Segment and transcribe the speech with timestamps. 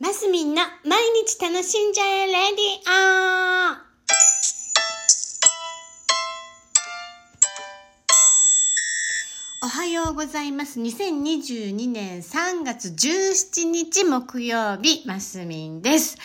[0.00, 2.90] マスミンの毎日楽しんじゃえレディ
[9.62, 10.80] オおはようございます。
[10.80, 16.18] 2022年3月17日木曜日、マスミンです。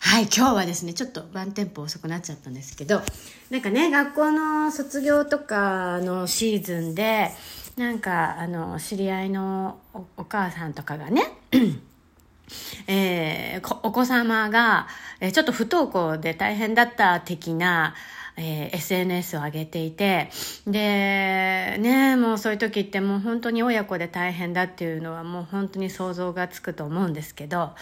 [0.00, 3.02] はい、今日はですね、ちょっとワンテンポ遅くなっちゃったんですけど、
[3.50, 7.30] なんかね、学校の卒業とかのシーズンで、
[7.76, 11.22] なんか、あの、知り合いのおお母さんとかがね、
[12.86, 14.86] えーお子様が、
[15.20, 17.94] えちょっと不登校で大変だった的な、
[18.36, 20.30] えー SNS を上げていて、
[20.66, 27.74] で、ね、もうそういう時ってもう本当に親子で大変だっていうのはもう本当に想像がつくと思うんですけど、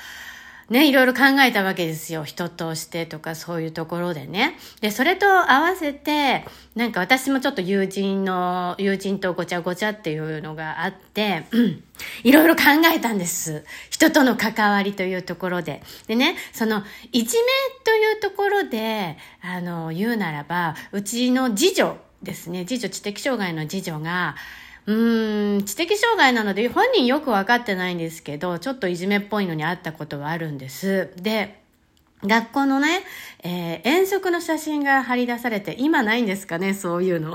[0.70, 2.24] ね、いろいろ考えたわけですよ。
[2.24, 4.56] 人としてとかそういうところでね。
[4.80, 11.82] で、それと合わせて、なんか私もちょっと友人の、友人とごちゃごちゃっていうのがあって、うん
[12.24, 13.64] いろいろ考えたんです。
[13.88, 15.82] 人との関わりというところで。
[16.08, 17.44] でね、その、いじめ
[17.84, 24.34] というところで、あの、言うならば、うちの次女ですね、次女、知的障害の次女が、
[24.86, 31.12] うーん、知的障害なので本人よくわかってないんですけど、ちょっといじめっぽいのにあったことはあるんです。
[31.16, 31.63] で、
[32.26, 33.02] 学校のね、
[33.42, 37.34] えー遠足の写真が貼り出されて、今ないんですかね、そういうの。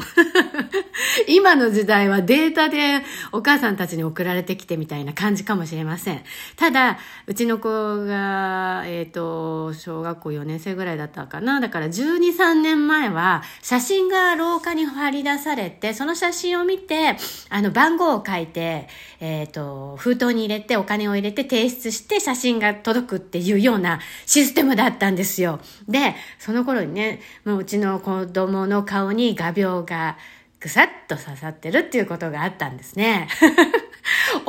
[1.28, 6.24] 今の時代はデータでお母さんたちに送られてきてみたいな感じかもしれません。
[6.56, 7.70] ただ、うちの子
[8.06, 11.60] が、えっ、と、小学校4年生ぐらいだったかな。
[11.60, 17.16] だから12、3年前は、写真が廊下に貼り出されて、その写真を見て、
[17.50, 18.88] あの、番号を書いて、
[19.20, 25.60] えっ、と、封筒に入れて、お金を入れて提出して、写真が届くっていうようなシステムだったんですよ。
[25.88, 30.18] で、その頃にね、もううちの子供の顔に画鋲が
[30.62, 33.28] ぐさっと刺さってるっていうことがあったんですね。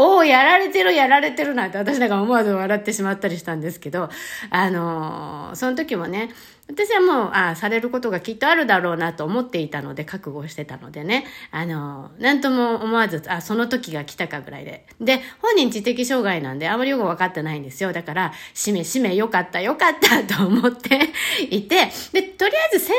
[0.02, 4.08] おお、やられてる、やられてるなんて私なんか思わず笑ってしまったりしたんですけど、
[4.48, 6.30] あのーその時もね、
[6.68, 14.86] 私はもう、あされることがきっとあるだろうなと思っていたので、覚悟してたのでね、あのーなんとも思わず、あ、その時が来たかぐらいで。
[15.02, 17.92] で、本人知的障害なんで、あまりよく分かってないんですよ。
[17.92, 21.10] だから、しめしめよかった、よかった と思って
[21.50, 22.96] いて、で、とりあえず先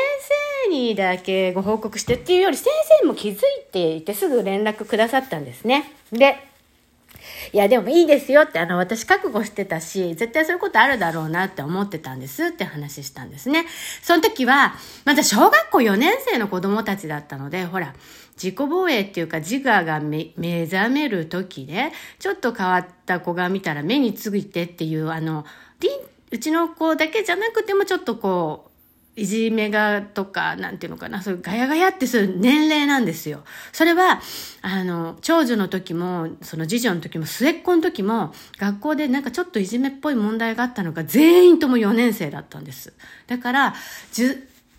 [0.68, 2.68] 生にだけご報告してっていうより、先
[3.00, 3.38] 生も気づい
[3.72, 5.90] ていて、すぐ連絡くださったんですね。
[6.12, 6.51] で、
[7.52, 13.66] いや、でもいいですよって、あの、私覚悟してたし、絶対そういうことあるだろうなって思ってたんですって話したんですね。
[14.02, 17.94] その時は、まだ小学校4年生の子供たちだったので、ほら、
[18.36, 25.44] 自己防衛っていうか自我が目覚める時で、ちょっと変わった子が見たら目についてっていう、あの、
[26.32, 28.71] うちの子だけじゃなくてもちょっとこう、
[29.14, 33.44] いじめがとか、なんていうのかな、そういうガヤガヤってする年齢なんですよ。
[33.72, 34.22] それは、
[34.62, 42.94] あの、長女の時も、その次女の時も、末っ子の時も、学校でなんかちょっといじめっぽい問題があったのが、全員とも4年生だったんです。
[43.26, 43.74] だから、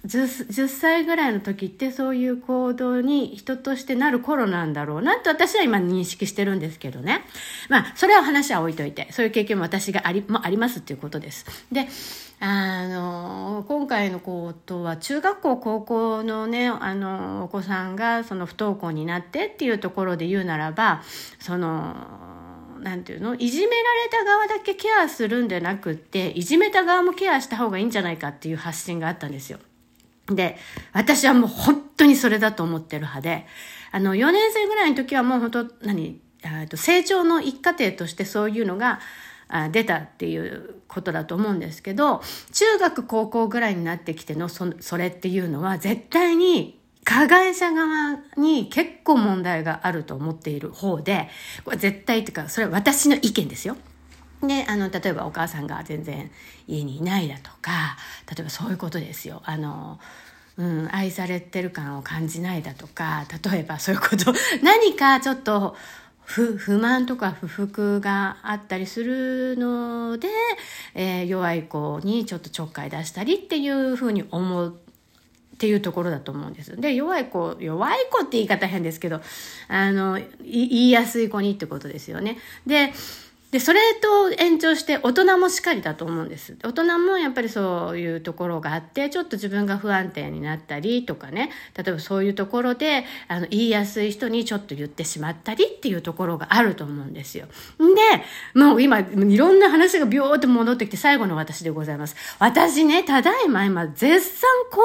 [0.05, 7.23] 10, 10歳ぐらいの時ってそういう行動に人としてなる頃なんだろうなと私は今認識してるんですけどね。
[7.69, 11.45] まあ、それは話は置いといて、そういう経験も私があり、もありますっていうことです。
[11.71, 11.87] で、
[12.41, 21.01] あの、今回のことは中学校、高校のね、あの、お子さんがその不登校になってっていうところで言うならば、
[21.39, 21.95] その、
[22.81, 29.59] なんていうのいじめられた側だけケアするんじゃなくって、いじめた側もケアした方がいいんじゃないかっていう発信があったんですよ。
[30.27, 30.57] で、
[30.93, 33.45] 私はもう本当にそれだと思ってる派で、
[33.91, 38.99] あの、4年生ぐらいの時はもう本当、何、えっと成長の一過程としてそういうのが
[39.71, 51.29] 出たっていうことだと思うんですけど、中学高校ぐらいになってきてのそそれっていうのは絶対に加害者側に結構問題があると思っている方で、
[51.65, 53.75] これ絶対っていうか、それは私の意見ですよ。
[54.47, 56.29] で、あの、例えばお母さんが全然
[56.67, 57.97] 家にいないだとか、
[58.29, 59.41] 例えばそういうことですよ。
[59.45, 59.99] あの、
[60.57, 65.75] うん、愛されてる感を感じないだとか、例えばそういうこと、 何かちょっと
[66.25, 70.27] 不不満とか不服があったりするので、
[70.93, 74.75] えー弱い子にちょっとちょっかい出したりっていうふうに思う
[75.53, 76.75] っていうところだと思うんです。
[76.75, 79.21] で、弱い子、弱い子って言い方変ですけど、
[79.67, 82.37] あの、言いやすい子にってことですよね。
[82.65, 82.91] で、
[83.53, 86.57] で、それと延長して大人もしっかりだと思うんです。
[86.63, 97.45] 大人もやっぱりそういうところがあって、ちょっと自分が不安定になったりとかね、例えばそういうところで、あの、言いやすい人にちょっと言ってしまったりっていうところがあると思うんですよ。
[97.79, 98.01] んで、
[98.55, 102.15] もう今、いろんな話がビョーって戻ってきて最後の私でございます。
[102.39, 104.81] 私ね、ただいま今、絶賛更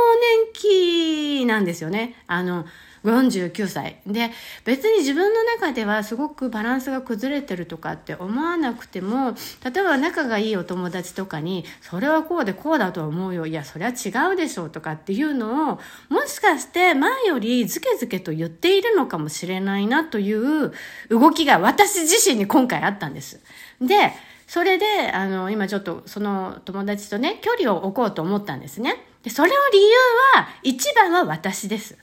[0.53, 2.23] 年期なんですよね。
[2.27, 2.67] あの、
[3.09, 4.01] 49歳。
[4.07, 4.31] で、
[4.65, 9.35] 別に自分の中ではすごくバランスが崩れてるとかって思わなくても、
[9.65, 13.47] 例えば仲がいいお友達とかに、それはこうでこうだと思うよ。
[13.47, 15.79] いや、それは違うでしょうとかっていうのを、
[16.09, 20.73] もしかして前よりズケズケと言っているのかもしれないなという
[21.09, 23.41] 動きが私自身に今回あったんです。
[23.81, 24.13] で、
[24.47, 29.08] それで、あの、今ちょっとその友達とね、距離を置こうと思ったんですね。
[29.23, 29.95] で、それの理由
[30.37, 31.97] は、一番は私です。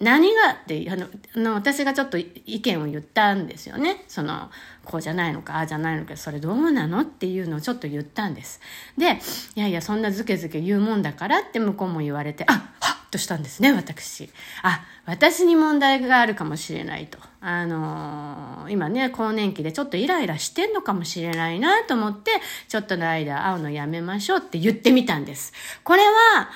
[0.00, 4.50] 何がってあのあの私がちょっと意見を言ったんですよねその
[4.84, 8.60] こうじゃないのかああじゃないのかそれどうなのっていうのをちょっと言ったんです
[8.96, 9.18] で
[9.54, 12.70] いやいやそんなずけずけ言うもんだからって向こうも言われてあ
[13.08, 14.28] はっとしたんですね私。
[14.62, 17.18] あ私に問題があるかもしれないと。
[17.40, 22.32] あのー、今ね更年期でちょっとイライラしてんのかもしれないなと思って
[22.68, 25.52] ちょっとの間会うのやめましょうって言ってみたんです。
[25.82, 26.50] これは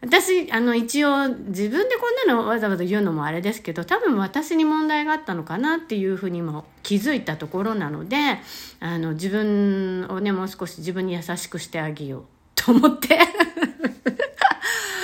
[0.00, 8.16] 私、あの、一応、自分でこんなのわざわざ言うのもあれですけど、多分私に問題があったのかなっていうふうにも気づいたところなので、
[8.78, 13.18] あの、自分をね、もう少し自分に優しくしてあげようと思って。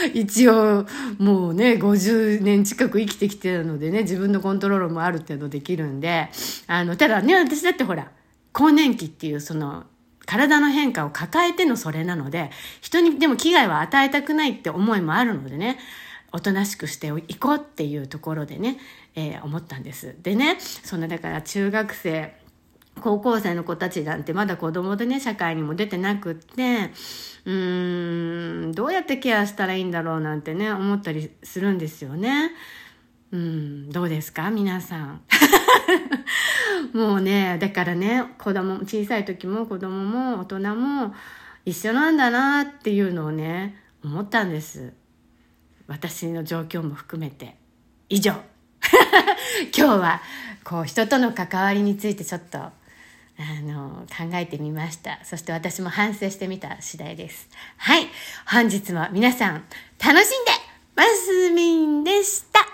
[0.15, 0.87] 一応、
[1.19, 6.31] もうね、50年近く生きてきてるのでね、自分のコントロールもある程度できるんで、
[6.67, 8.11] あの、ただね、私だってほら、
[8.53, 9.85] 更年期っていうその
[10.27, 15.79] 体の変化を抱えてのそれなので、人にでも危害は与えたくないって思いもあるのでね、
[16.33, 18.79] おとなしくしていこうっていうところでね、
[19.15, 20.17] えー、思ったんです。
[20.23, 22.35] でね、そのだから中学生、
[23.01, 26.91] 高校生の子たちなんてまだ子供でね、社会にも出てなくって、
[27.45, 32.53] うーん、どうやってケアしたらいいんだろうなんてね、思ったりするんですよね。
[33.33, 34.51] うん、どうですか？
[34.51, 35.23] 皆さん。
[36.97, 41.15] もうね、だからね、子供、小さい時も子供も大人も
[41.65, 44.93] 一緒なんだなっていうのをね、思ったんです。
[45.87, 47.57] 私の状況も含めて。
[48.09, 48.33] 以上。
[49.77, 50.23] 今日は、
[50.63, 52.71] こう、人との関わりについてちょっと、
[53.39, 55.19] あの考えてみました。
[55.25, 57.49] そして私も反省してみた次第です。
[57.77, 58.07] はい。
[58.47, 59.65] 本日も皆さん
[60.05, 60.53] 楽しんで
[60.95, 62.74] マスミンでした。